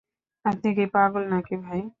[0.45, 1.81] আপনি কি পাগল নাকি ভাই?